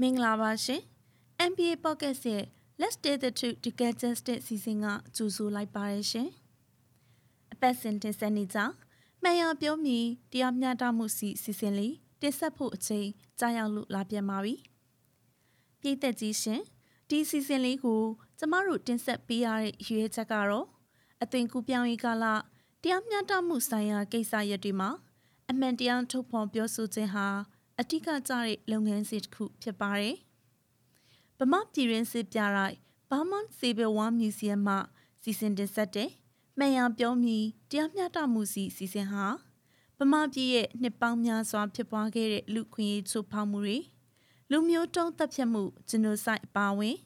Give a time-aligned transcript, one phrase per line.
[0.00, 0.82] မင်္ဂလာပါရှင်
[1.50, 2.44] NBA Pocket ရဲ့
[2.80, 4.86] Let's Stay the Truth to Get Justice စီစဉ်က
[5.16, 6.28] ကြိုဆိုလိုက်ပါရရှင်
[7.52, 8.58] အပတ်စဉ်တင်ဆက်နေကြ
[9.22, 9.98] မှန်ရပြောမီ
[10.32, 14.54] တရားမျှတမှုစီစီစဉ်လေးတင်ဆက်ဖို့အချိန်ကြာရောက်လို့လာပြန်ပါပြီ
[15.80, 16.60] ပြည်သက်ကြီးရှင်
[17.08, 18.02] ဒီစီစဉ်လေးကို
[18.38, 20.66] ကျမတို့တင်ဆက်ပေးရတဲ့ရွေးချက်ကတော့
[21.22, 22.24] အသွင်ကူပြောင်းရေးကာလ
[22.82, 24.90] တရားမျှတမှုဆိုင်ရာကိစ္စရပ်တွေမှာ
[25.50, 27.26] အမှန်တရားထုတ်ဖော်ပြောဆိုခြင်းဟာ
[27.80, 30.16] အထူးကကြတဲ့လုပ်ငန်းစဉ်တစ်ခုဖြစ်ပါတယ်။
[31.38, 32.76] ဗမာပြည်ရင်းစစ်ပြရိုက်
[33.10, 34.76] Vermont Civil War Museum မှ
[35.22, 36.10] စီစဉ်တင်ဆက်တဲ့
[36.58, 37.38] မှန်ရပြောမီ
[37.70, 39.26] တရားမျှတမှုစီစီစဉ်ဟာ
[39.98, 43.78] ဗမာပြည်ရဲ့နှစ်ပေါင်းများစွာဖြစ်ပွားခဲ့တဲ့လူခွင့်ရေးချိုးဖောက်မှုတွေ
[44.50, 46.96] လူမျိုးတုံးတပ်ဖြတ်မှုဂျီနိုဆိုက်အပါအဝင်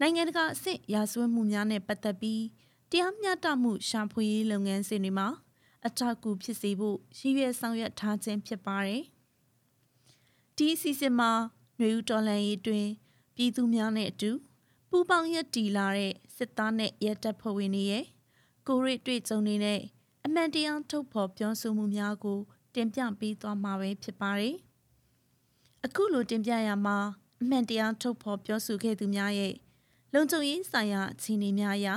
[0.00, 2.42] နိုင်ငံတကာအဆင့်ရာဇဝတ်မှုများနဲ့ပတ်သက်ပြီး
[2.90, 5.28] တရားမျှတမှုရှာဖွေရေးလုပ်ငန်းစဉ်တွေမှာ
[5.86, 9.04] အထောက်အကူဖြစ်စေဖို့ရည်ရွယ်ဆောင်ရွက်ထားခြင်းဖြစ်ပါတယ်။
[10.58, 11.30] ဒီအစီအစဉ်မှာ
[11.78, 12.86] ຫນွေဦးတော်လန်ရေးတွင်
[13.34, 14.30] ပြည်သူများနဲ့အတူ
[14.90, 18.04] ပူးပေါင်းရက်တီလာတဲ့စစ်သားနဲ့ရဲတပ်ဖွဲ့ဝင်တွေရဲ့
[18.66, 19.80] ကိုရိတွေ့ကြုံနေတဲ့
[20.24, 22.38] အမှန်တရားထုတ်ဖော်ပြောဆိုမှုများကို
[22.74, 24.56] တင်ပြပေးသွားမှာပဲဖြစ်ပါတယ်။
[25.84, 26.96] အခုလိုတင်ပြရမှာ
[27.40, 29.54] အမှန်တရားထုတ်ဖော်ပြောဆိုခဲ့သူများရဲ့
[30.14, 31.88] လုံခြုံရေးဆိုင်ရာအခြေအနေများအရ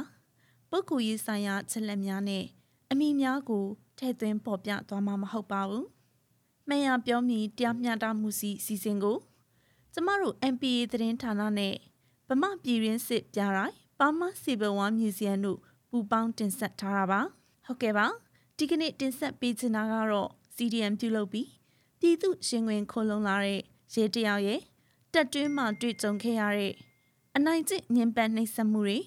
[0.69, 2.43] ပုဂ္ဂိုလ်ရေးဆိုင်ရာချက်လက်များနဲ့
[2.91, 3.65] အမိများကို
[3.97, 5.85] ထည့်သွင်းပေါ်ပြသွားမှာမဟုတ်ပါဘူး။
[6.69, 9.17] မှန်ရပြောမီတရားမျှတမှုစီစီစဉ်ကို
[9.93, 11.75] ကျမတို့ MPA သတင်းဌာနနဲ့
[12.27, 15.59] ဗမာပြည်ရင်းစစ်ပြတိုင်းပါမစီဘဝမ်မြူဇီယံတို့
[15.89, 17.21] ပူပေါင်းတင်ဆက်ထားတာပါ။
[17.65, 18.05] ဟုတ်ကဲ့ပါ။
[18.57, 21.47] ဒီကနေ့တင်ဆက်ပေးချင်တာကတော့ CDM ပြုလုပ်ပြီး
[21.99, 23.59] ပြည်သူရှင်ဝင်ခိုးလုံလာတဲ့
[23.93, 24.61] ရဲတယောက်ရဲ့
[25.13, 26.73] တက်တွင်းမှတွေ့ကြုံခဲ့ရတဲ့
[27.35, 28.99] အနိုင်ကျင့်ညင်ပန်းနှိပ်စက်မှုတွေ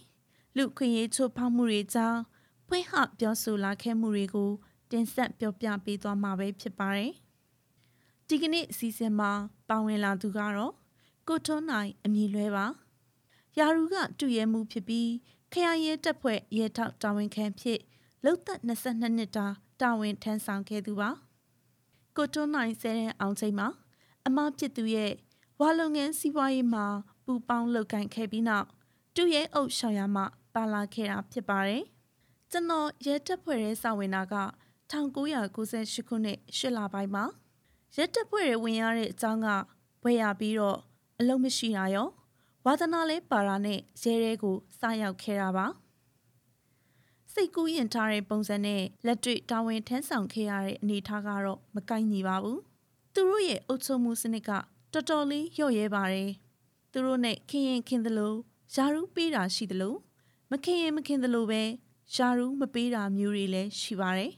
[0.57, 2.21] လူခွင့်ရေးချိုးဖောက်မှုတွေကြောင့်
[2.69, 4.51] ဖွင့်ဟပြောဆိုလာခဲ့မှုတွေကို
[4.91, 7.13] တင်ဆက်ပြောပြပေးသွားမှာပဲဖြစ်ပါတယ်။
[8.35, 9.31] ဒီကနေ့အစီအစဉ်မှာ
[9.69, 10.73] ပါဝင်လာသူကတော့
[11.29, 12.67] ကိုထွန်းနိုင်အမည်လွဲပါ။
[13.59, 15.11] ယာရူကတူရဲမှုဖြစ်ပြီး
[15.53, 17.81] ခရိုင်ရဲတပ်ဖွဲ့ရဲထောက်တာဝန်ခံဖြစ်
[18.25, 19.47] လုံသက်22နှစ်တာ
[19.81, 21.11] တာဝန်ထမ်းဆောင်ခဲ့သူပါ။
[22.17, 23.69] ကိုထွန်းနိုင်ဆဲတဲ့အောင်ချိန်မှာ
[24.27, 25.13] အမဖြစ်သူရဲ့
[25.61, 26.87] ဝါလုံငန်းစီးပွားရေးမှာ
[27.25, 28.67] ပူပေါင်းလုပ်ကိုင်ခဲ့ပြီးနောက်
[29.17, 30.23] တူရဲအုပ်ရှောင်ရမှ
[30.55, 31.83] ပါလာခဲ့တာဖြစ်ပါတယ်။
[32.51, 34.37] ကျွန်တော်ရဲတပ်ဖွဲ့ရဲစာဝင်တာက
[34.91, 37.27] 1998ခုနှစ်၈လပိုင်းမှာ
[37.97, 39.49] ရဲတပ်ဖွဲ့ရဲဝင်ရတဲ့အကြောင်းက
[40.03, 40.79] ဘွဲရပြီးတော့
[41.19, 42.09] အလုံးမရှိတာရော
[42.65, 45.67] ဝါသနာလဲပါရာနဲ့ရဲရဲကိုစရောက်ခဲ့တာပါ
[47.33, 52.61] စိတ်ကူးရင်ထားတဲ့ပုံစံနဲ့လက်တွေ့တာဝန်ထမ်းဆောင်ခဲ့ရတဲ့အနေအထားကတော့မကိုက်ညီပါဘူး
[53.15, 54.51] သူတို့ရဲ့အုပ်ချုပ်မှုစနစ်က
[54.93, 56.31] တော်တော်လေးလျော့ရဲပါတယ်
[56.93, 58.35] သူတို့နဲ့ခင်ရင်ခင်သလို
[58.75, 59.95] ယာရုပေးတာရှိသလို
[60.51, 61.63] မခင်ရင်မခင်သလိုပဲ
[62.15, 64.33] ယာရုမပေးတာမျိုးတွေလည်းရှိပါတယ်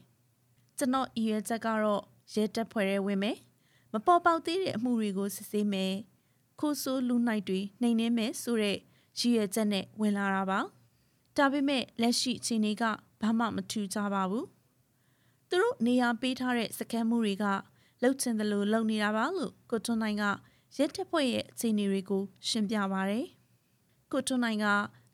[0.77, 3.37] ကျွန်တော်အရွယ်ချက်ကတော့ ရဲတပ်ဖွဲ့ရဲဝင်မယ်
[3.93, 5.93] မပေါ်ပေါက်သေးတဲ့အမှုတွေကိုစစ်ဆေးမယ်
[6.59, 8.77] ခိုးဆိုးလူနိုင်တွေနှိမ်နှင်းမယ်ဆိုတဲ့
[9.19, 10.59] ရည်ရွယ်ချက်နဲ့ဝင်လာတာပါ
[11.37, 12.83] ဒါပေမဲ့လက်ရှိအခြေအနေက
[13.21, 14.47] ဘာမှမထူးကြပါဘူး
[15.49, 17.45] သူတို့နေရာပေးထားတဲ့စကမ်းမှုတွေက
[18.01, 20.23] လှုပ်ချင်တယ်လို့လုပ်နေတာပါလို့ကိုထွန်းနိုင်က
[20.77, 23.25] ရဲတပ်ဖွဲ့ရဲ့အခြေအနေတွေကို ရှင်းပြပါရယ်
[24.11, 24.67] ကိုထွန်းနိုင်က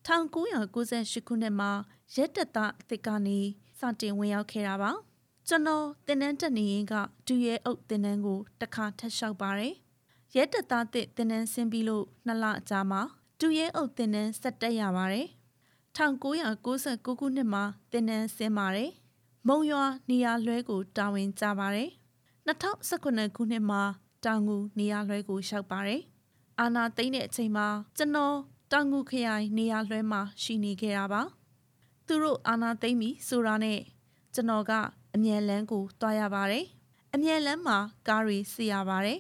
[0.07, 1.72] 1998ခုနှစ်မှာ
[2.16, 3.39] ရဲတပ်သားအသစ်ကနေ
[3.79, 4.91] စတင်ဝင်ရောက်ခဲ့တာပါ
[5.47, 6.94] ကျွန်တော်တင်နန်းတက်နေရင်က
[7.28, 9.74] ဒူရဲအုပ်တင်နန်းကိုတခါထပ်လျှောက်ပါတယ်
[10.35, 13.02] ရဲတပ်သားသစ်တင်နန်းဆင်းပြီးလို့နှစ်လအကြာမှာ
[13.40, 15.28] ဒူရဲအုပ်တင်နန်းဆက်တက်ရပါတယ်
[15.97, 18.91] 1999ခုနှစ်မှာတင်နန်းဆင်းပါတယ်
[19.47, 21.90] မုံရွာနေရာလွဲကိုတာဝန်ကြပါတယ်
[22.47, 23.81] 2019ခုနှစ်မှာ
[24.25, 26.02] တောင်ငူနေရာလွဲကိုရောက်ပါတယ်
[26.59, 28.35] အာနာသိမ့်တဲ့အချိန်မှာကျွန်တော်
[28.72, 31.22] တောင်ငူခရိုင်နေရာလွဲမှာရှိနေခဲ့တာပါ
[32.08, 33.79] သူတို့အာနာသိမ့်ပြီဆိုတာနဲ့
[34.34, 34.73] ကျွန်တော်က
[35.16, 36.66] အမြန်လန်းကိုတွားရပါတယ်
[37.13, 37.77] အမြန်လန်းမှာ
[38.07, 39.19] ကားတွေစီရပါတယ်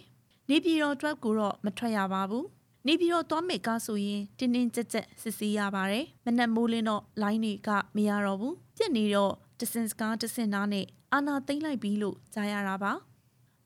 [0.49, 2.45] နေပြည်တော်အတွက်ကိုတော့မထွက်ရပါဘူး
[2.87, 12.93] နေပြည်တော်သွားမယ်ကားဆိုရင်တင်းတင်းကြပ်ကြပ်စစ်ဆေးရပါတယ်မနက်မိုးလင်းတော့လိုင်းတွေကမရတော့ဘူးပြက်နေတော့တစင်စကားတစင်နာနဲ့အာနာသိမ့်လိုက်ပြီလို့ကြားရတာပါ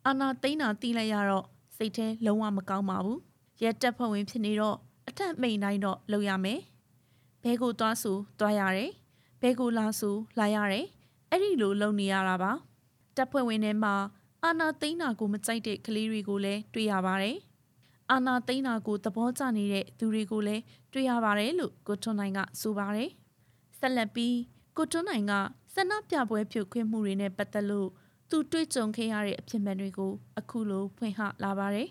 [0.06, 1.46] အာနာသိမ့်တာတီးလိုက်ရတော့
[1.78, 3.20] စိတ်ထဲလုံးဝမကောင်းပါဘူး
[3.62, 4.78] ရဲတက်ဖွဲ့ဝင်ဖြစ်နေတော့
[5.08, 6.60] အထက်မိန်တိုင်းတော့လုပ်ရမယ်
[7.44, 8.92] ဘဲကိုသွားဆိုသွားရတယ်
[9.42, 10.86] ဘဲကိုလာဆိုလာရတယ်
[11.36, 12.52] အဲ့ဒီလိုလုပ်နေရတာပါ
[13.16, 13.96] တပ်ဖွဲ့ဝင်တွေမှာ
[14.44, 17.38] အာနာသိန်းနာကိုမကြိုက်တဲ့ကလေးတွေကိုလည်းတွေ့ရပါတယ်
[18.12, 23.10] အာနာသိန်းနာကိုသဘောကျနေတဲ့သူတွေကိုလည်းတွေ့ရပါတယ်လို့ကိုထွန်းနိုင်ကဆိုပါတယ်
[23.80, 24.38] ဆက်လက်ပြီး
[24.78, 25.34] ကိုထွန်းနိုင်က
[25.74, 27.90] ဆန္ဒပြပွဲဖြုတ်ခွင်းမှုတွေနဲ့ပတ်သက်လို့
[28.30, 31.88] သူတွေ့ကြုံခဲ့ရတဲ့အဖြစ်မှန်တွေကိုအခုလိုဖွင့်ဟလာပါတယ်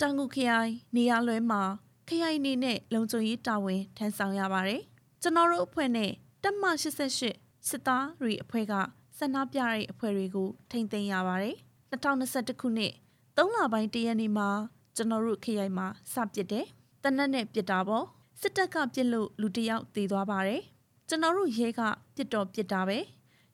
[0.00, 1.62] တောင်ငူခရိုင်နေရာလွဲမှာ
[2.08, 4.82] ခရိုင်နေနဲ့လုံခြုံရေးတာဝန်ထမ်းဆောင်ရပါတယ်
[5.22, 6.10] ကျွန်တော်တို့အဖွဲ့နဲ့
[6.42, 8.74] တက်မ88 စစ်သားတွေအဖွဲ့က
[9.18, 11.56] ဆန္ဒပြတဲ့အဖွဲ့တွေကိုထိမ့်သိမ်းရပါတယ်။
[11.90, 12.92] 2021ခုနှစ်
[13.36, 14.48] 3လပိုင်းတရက်နေ့မှာ
[14.96, 16.66] ဂျကျွန်တော်တို့ခရိုင်မှာစပစ်တယ်
[17.02, 18.06] တနက်နဲ့ပစ်တာပေါ့
[18.40, 20.62] စစ်တပ်ကပစ်လို့လူတစ်ယောက်သေသွားပါတယ်
[21.08, 21.80] ကျွန်တော်တို့ရဲက
[22.16, 22.98] ပစ်တော့ပစ်တာပဲ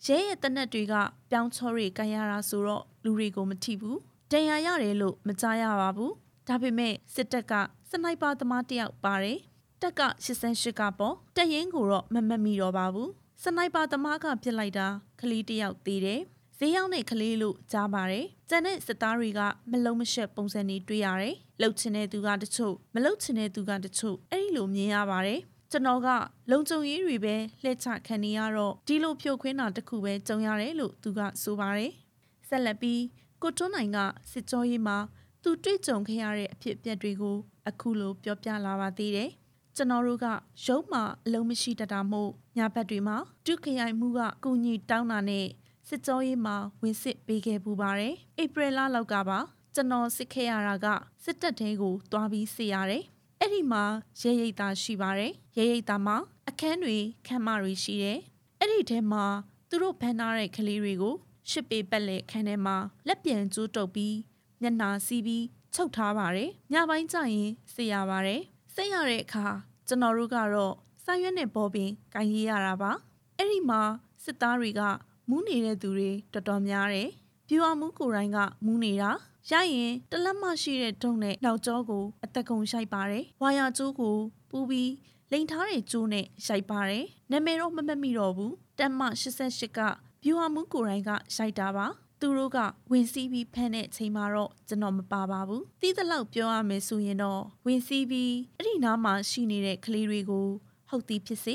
[0.07, 0.95] ရဲရဲ့တနက်တွေက
[1.31, 3.99] ပြောင်းချောတွေကန်ရတာဆိုတော့လူတွေကိုမထိဘူး
[4.31, 6.13] တန်ရာရတယ်လို့မကြားရပါဘူး
[6.49, 7.53] ဒါပေမဲ့စစ်တပ်က
[7.91, 9.39] စနိုက်ပါသမားတယောက်ပါတယ်
[9.83, 13.11] တက်က88ကပေါ့တက်ရင်ကိုတော့မမတ်မိတော့ပါဘူး
[13.43, 14.87] စနိုက်ပါသမားကပြစ်လိုက်တာ
[15.21, 16.21] ကလေးတယောက်သေးတယ်
[16.59, 19.41] ဈေးရောက်တဲ့ကလေးလို့ကြားပါတယ်။ကျန်တဲ့စစ်သားတွေက
[19.71, 25.41] မလုံးမရှက်ပုံစံတွေတွေ့ရတယ်။လှုပ်ချင်တဲ့သူကတချို့မလှုပ်ချင်တဲ့သူကတချို့အဲ့ဒီလိုမြင်ရပါတယ်။
[25.71, 26.09] ကျွန်တော်က
[26.51, 31.93] လုံခြုံရေးတွေပဲလှည့်ချခံနေရတော့ဒီလိုဖြိုခွင်းတာတခုပဲကြုံရတယ်လို့သူကဆိုပါတယ်။
[32.49, 33.03] ဆက်လက်ပြီး
[33.43, 33.99] ကိုထွန်းနိုင်က
[34.33, 34.99] စစ်ကြောရေးမှာ
[35.43, 37.37] သူတွေ့ကြုံခဲ့ရတဲ့အဖြစ်အပျက်တွေကို
[37.69, 39.31] အခုလိုပြောပြလာပါသေးတယ်။
[39.77, 40.27] ကျွန်တော်တို့က
[40.65, 45.47] ရုံးမှာအလုံးမရှိတတ်တာမို့ညဘက်တွေမှာဒုခရိုင်မှုကကုညီတောင်းတာနဲ့
[45.89, 49.39] စစ်ကြောရေးမှာဝင်စစ်ပေးခဲ့ပူပါတယ်။ဧပြီလလောက်ကပါ
[49.75, 50.87] ကျွန်တော်စစ်ခဲ့ရတာက
[51.25, 53.05] စစ်တပ်ထဲကိုတွားပြီးစစ်ရတယ်။
[53.41, 53.85] အဲ့ဒီမှာ
[54.21, 56.17] ရဲရိတ်သားရှိပါတယ်။ရဲရိတ်သားမှာ
[56.49, 56.97] အခန်းတွေ
[57.27, 58.19] ခန်းမတွေရှိတယ်။
[58.61, 59.25] အဲ့ဒီထဲမှာ
[59.69, 61.15] သူတို့ဖမ်းထားတဲ့ကလေးတွေကို
[61.51, 62.77] ရှစ်ပေပက်လက်ခန်းထဲမှာ
[63.07, 64.17] လက်ပြန်ကျိုးတုပ်ပြီး
[64.61, 65.45] မျက်နှာစီးပြီး
[65.75, 68.43] ချုပ်ထားပါတယ်။ညပိုင်းကျရင်စစ်ရပါတယ်။
[68.79, 69.47] စစ်ရတဲ့အခါ
[69.89, 70.75] ကျွန်တော်တို့ကတော့
[71.05, 72.91] ဆိုင်းရွက်နဲ့ဘောပင်ကင်ရေးရတာပါ။
[73.39, 73.81] အဲ့ဒီမှာ
[74.25, 74.83] စစ်သားတွေက
[75.29, 77.09] မူးနေတဲ့သူတွေတော်တော်များတယ်။
[77.49, 79.11] ပြူအောင်မူးကိုယ်တိုင်ကမူးနေတာ
[79.51, 84.17] ရရင်တလက်မရှိတဲ့တုံးနဲ့နောက်ကျောကိုအသက်ကုန်ရှိုက်ပါတယ်။ဝါယာကျိုးကို
[84.51, 84.93] ပူပြီး
[85.33, 89.81] လိန်ထားတဲ့ကျိုးနဲ့ရိုက်ပါတယ်။နာမည်တော့မမတ်မိတော့ဘူး။တက်မ88က
[90.23, 91.87] ပြူအောင်မူးကိုယ်တိုင်ကရိုက်တာပါ။
[92.21, 92.59] သူတို့က
[92.91, 100.47] ဝင်စီးပြီးဖမ်းတဲ့ချိန်မှာတော့ကျွန်တော်မပါပါဘူး။တီးသလောက်ပြောရမယ်ဆိုရင်တော့ဝင်စီးပြီးအဲ့ဒီနားမှာရှိနေတဲ့ကလေးတွေကို
[100.89, 101.55] ဟုတ်သည်ဖြစ်စေ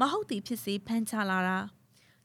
[0.00, 1.58] မဟုတ်သည်ဖြစ်စေဖမ်းချလာတာ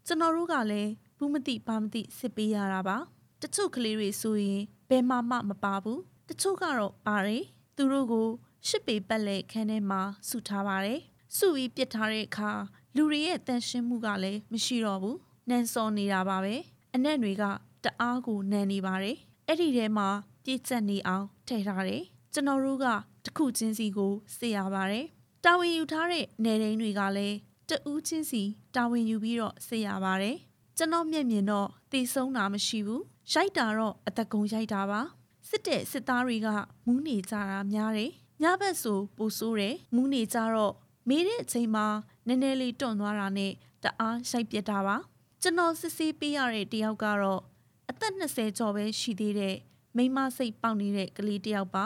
[0.05, 2.97] ကျွန်တော်တို့ကလည်းဘူးမသိဘာမသိစစ်ပေးရတာပါ
[3.41, 5.99] တချို့ကလေးတွေဆိုရင်ဘယ်မှမမပါဘူး
[6.29, 7.43] တချို့ကတော့ပါတယ်
[7.75, 8.27] သူတို့ကို
[8.67, 10.99] ရှစ်ပေပတ်လက်ခန်းထဲမှာစုထားပါတယ်
[11.37, 12.51] စုပြီးပစ်ထားတဲ့အခါ
[12.95, 15.17] လူတွေရဲ့တန်ရှင်းမှုကလည်းမရှိတော့ဘူး
[15.49, 16.55] နန်စော်နေတာပါပဲ
[16.95, 17.43] အနက်တွေက
[17.83, 20.07] တအားကိုနန်နေပါတယ်အဲ့ဒီထဲမှာ
[20.43, 22.03] ပြည့်ကျက်နေအောင်ထည့်ထားတယ်
[22.33, 22.85] ကျွန်တော်တို့က
[23.25, 25.05] တခုချင်းစီကိုစေရပါတယ်
[25.43, 27.37] တာဝန်ယူထားတဲ့နယ်ရင်းတွေကလည်း
[27.69, 28.43] တဦးချင်းစီ
[28.75, 30.37] တာဝန်ယူပြီးတော့ဆေးရပါတယ်
[30.77, 33.03] ကျွန်တော်မျက်မြင်တော့တေဆုံးတာမရှိဘူး
[33.33, 35.01] ရိုက်တာတော့အသက်ကုန်ရိုက်တာပါ
[35.49, 36.47] စစ်တဲ့စစ်သားတွေက
[36.85, 40.73] မူးနေကြတာများတယ်ညဘက်ဆိုပူဆိုးတယ်မူးနေကြတော့
[41.09, 41.85] မေးတဲ့အချိန်မှာ
[42.27, 43.51] နည်းနည်းလေးတွန့်သွားတာနဲ့
[43.83, 44.95] တအားရိုက်ပြစ်တာပါ
[45.41, 47.41] ကျွန်တော်စစ်ဆေးပေးရတဲ့တယောက်ကတော့
[47.89, 49.55] အသက်20ကျော်ပဲရှိသေးတဲ့
[49.97, 51.85] မိမစိတ်ပေါက်နေတဲ့ကလေးတယောက်ပါ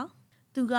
[0.55, 0.75] သူက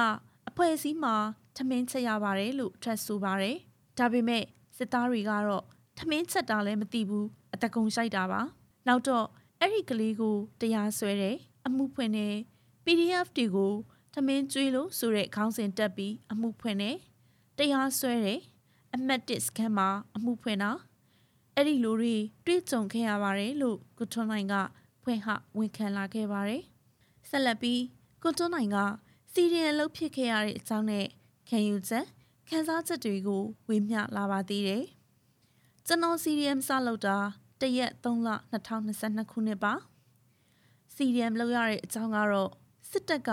[0.48, 1.14] အဖွဲစည်းမှာ
[1.56, 3.56] ထမင်းချက်ရပါတယ်လို့ထပ်ဆိုပါတယ်
[3.98, 4.44] ဒါပေမဲ့
[4.76, 5.64] စစ်သားတွေကတော့
[5.98, 8.40] ထမင်းချက်တာလည်းမသိဘူးအတကုံရှိုက်တာပါ
[8.86, 9.26] နောက်တော့
[9.60, 11.36] အဲ့ဒီကလေးကိုတရားစွဲတယ်
[11.66, 12.34] အမှုဖွင့်တယ်
[12.84, 13.72] PDF တွေကို
[14.14, 16.96] ထမင်းကျွေးလို့ဆိုတဲ့ခေါင်းစဉ်တက်ပြီးအမှုဖွင့်တယ်
[17.58, 18.40] တရားစွဲတယ်
[18.94, 20.70] အမတ်တစ်စကန်မှာအမှုဖွင့်တာ
[21.54, 24.54] အဲ့ဒီလူတွေတွေးကြုံခဲ့ရပါတယ်လို့ကိုထွန်းနိုင်က
[25.02, 25.28] ဖွင့်ဟ
[25.58, 26.62] ဝန်ခံလာခဲ့ပါတယ်
[27.28, 27.82] ဆက်လက်ပြီး
[28.22, 28.76] ကိုထွန်းနိုင်က
[29.32, 31.06] စီရီယံလုတ်ဖြစ်ခဲ့ရတဲ့အကြောင်းနဲ့
[31.48, 32.06] ခံယူချက်
[32.48, 34.84] ခန်းစားချက်တွေကိုဝေမျှလာပါသေးတယ်။
[35.86, 37.16] ကျွန်တော် CDM စလုပ်တာ
[37.60, 38.28] တရက်3လ
[38.78, 39.72] 2022ခုနှစ်ပါ
[40.94, 42.50] CDM လုပ်ရတဲ့အကြောင်းကတော့
[42.90, 43.30] စစ်တပ်က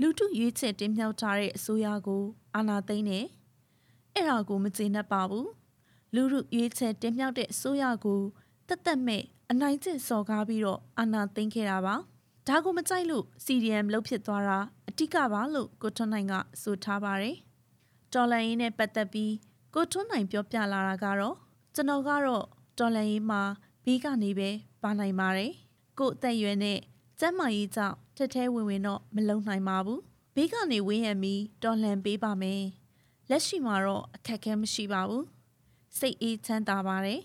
[0.00, 2.22] လူထုရွေးချယ်တင်မြှောက်ထားတဲ့အစိုးရကို
[2.54, 3.26] အာဏာသိမ်းတယ်။
[4.14, 5.46] အဲ့ဒါကိုမကျေနပ်ပါဘူး။
[6.14, 8.20] လူထုရွေးချယ်တင်မြှောက်တဲ့အစိုးရကို
[8.70, 11.94] တက်တက်မဲ့အနိုင်ကျင့်စော်ကားပြီးတော့အာဏာသိမ်းခဲ့တာပါ။
[12.48, 14.58] ဒါကိုမကြိုက်လို့ CDM လုပ်ဖြစ်သွားတာ
[14.88, 17.36] အတိကပါလို့ကိုထွန်းနိုင်ကဆိုထားပါတယ်။
[18.12, 19.32] တော်လန်ရေးနဲ့ပတ်သက်ပြီး
[19.74, 21.36] ကိုထွန်းနိုင်ပြောပြလာတာကတော့
[21.74, 22.44] ကျွန်တော်ကတော့
[22.78, 23.42] တော်လန်ရေးမှာ
[23.84, 24.50] ဘေးကနေပဲ
[24.82, 25.52] ပါနိုင်ပါတယ်
[25.98, 26.78] ကိုအသက်ရွယ်နဲ့
[27.20, 30.00] ကျမ်းမာရေးကြောင့်ထက်ထဲဝင်ဝင်တော့မလုံနိုင်ပါဘူး
[30.34, 32.62] ဘေးကနေဝင်းရံပြီးတော်လှန်ပေးပါမယ်
[33.30, 35.24] လက်ရှိမှာတော့အခက်အခဲမရှိပါဘူး
[35.98, 37.20] စိတ်အေးချမ်းသာပါတယ်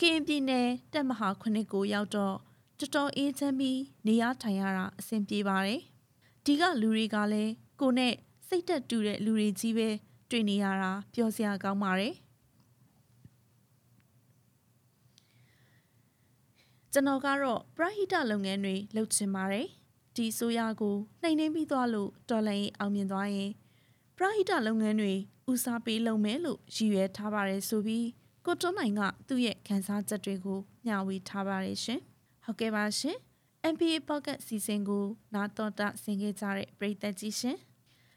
[0.00, 2.36] ကင်းပြည်နယ်တက်မဟာခုနှစ်ကိုရောက်တော့
[2.78, 5.80] တော်တော်အေးချမ်းပြီးနေရထိုင်ရတာအဆင်ပြေပါတယ်
[6.44, 8.14] ဒီကလူတွေကလည်းကိုနဲ့
[8.48, 9.88] စိတ်သက်တူတဲ့လူတွေကြီးပဲ
[10.30, 12.14] တွေ့နေရတာပျော်စရာကောင်းပါတယ်
[16.92, 19.66] ကျွန်တော်ကတော့ပရဟိတလုပ်ငန်းတွေလုပ်ချင်ပါတယ်
[20.16, 23.50] ဒီဆိုရကိုနှိမ်နှင်းပြီးသွားလို့တော်လိုင်းအောင်မြင်သွားရင်
[24.16, 25.12] ပရဟိတလုပ်ငန်းတွေ
[25.50, 28.06] ဦးစားပေးလုပ်မယ်လို့ရည်ရွယ်ထားပါတယ်ဆိုပြီး
[28.46, 32.00] ကိုတွန်းနိုင်ကသူ့ရဲ့ခန်းစားချက်တွေကိုမျှဝေထားပါတယ်ရှင်
[32.44, 33.16] ဟုတ်ကဲ့ပါရှင်
[33.72, 37.56] MPA Pocket စီစဉ်ကိုနာတော်တာဆင်ခဲ့ကြတဲ့ပရိသတ်ကြီးရှင်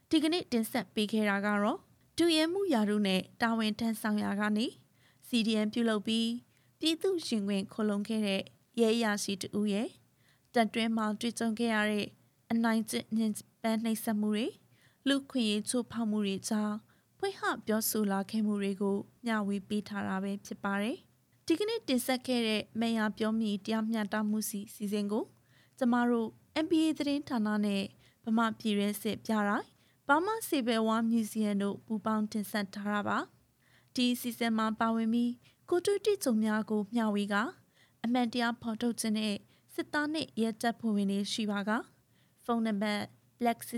[0.09, 1.79] ဒီကနေ့တင်ဆက်ပေးခဲ့တာကတော့
[2.17, 4.65] ဒူရဲမှုယာတို့နဲ့တာဝန်ထမ်းဆောင်ရာကနေ
[5.27, 6.29] CDN ပြုလုပ်ပြီး
[6.79, 8.41] ပြည်သူရှင်ခွင်ခလုံခဲ့တဲ့
[8.81, 9.89] ရဲရရှိတူရဲ့
[10.53, 12.07] တက်တွဲမှာတွေ့ကြုံခဲ့ရတဲ့
[12.51, 14.47] အနိုင်ကျင့်ညင်ပန်းနှိပ်စက်မှုတွေ
[15.07, 16.77] လူခွင့်ရေးချိုးဖောက်မှုတွေကြောင့်
[17.17, 20.97] ဖွင့်ဟပြောဆိုလာခဲ့မှုတွေကိုမျှဝေပေးထားတာပဲဖြစ်ပါတယ်။
[21.45, 25.23] ဒီကနေ့တင်ဆက်ခဲ့တဲ့မေယာပြောမိတရားမျှတမှုစီစီစဉ်ကို
[25.77, 26.27] ကျမတို့
[26.63, 27.83] MBA သတင်းဌာနနဲ့
[28.25, 29.67] ဗမာပြည်ရဲစစ်ပြတိုင်း
[30.07, 33.17] ဘာမစီဘယ်ဝါမြူဇီယံတို့ပူးပေါင်းတင်ဆက်ထားတာပါ။
[33.95, 35.31] ဒီစီစဉ်မှာပါဝင်ပြီး
[35.69, 37.35] ကိုတွေ့တိကျုံများကိုမျှဝေက
[38.03, 39.35] အမှန်တရားဖော်ထုတ်ခြင်းနဲ့
[39.73, 41.71] စစ်သားနဲ့ရဲတပ်ဖွဲ့ဝင်တွေရှိပါက
[42.43, 43.03] ဖုန်းနံပါတ်
[43.39, 43.73] black 66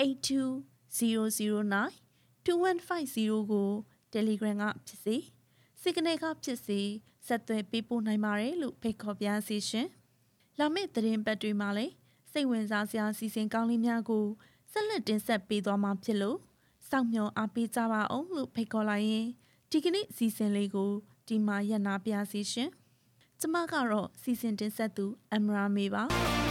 [0.00, 2.03] 82009
[2.46, 3.70] 2150ကို
[4.12, 5.16] Telegram ကဖြစ်စေ
[5.80, 6.80] စိတ်ကနေကဖြစ်စေ
[7.26, 9.88] ဆက်သွယ်ပေးပို့နိုင်ပါတယ်လို့ဖိတ်ခေါ်ပြစီရှင်။
[10.58, 11.92] လာမယ့်သတင်းပတ်တွေမှာလည်း
[12.32, 14.24] စိတ်ဝင်စားစရာစီစဉ်ကောင်းလေးများကို
[14.72, 16.38] ဆက်လက်တင်ဆက်ပေးသွားမှာဖြစ်လို့
[16.88, 19.26] စောင့်မျှော်အားပေးကြပါအောင်လို့ဖိတ်ခေါ်လိုက်ရင်
[19.70, 20.90] ဒီကနေ့စီစဉ်လေးကို
[21.28, 22.70] ဒီမှာရနာပြစီရှင်။
[23.40, 26.04] ကျမကတော့စီစဉ်တင်ဆက်သူအမရာမေပါ။